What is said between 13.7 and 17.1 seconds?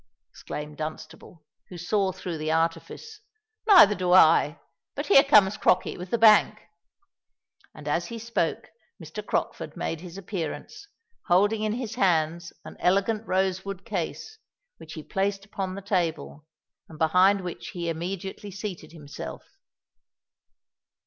case, which he placed upon the table, and